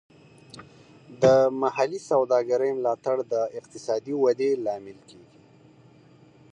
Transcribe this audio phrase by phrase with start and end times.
[1.21, 1.23] د
[1.61, 5.39] محلي سوداګرۍ ملاتړ د اقتصادي ودې لامل کیږي.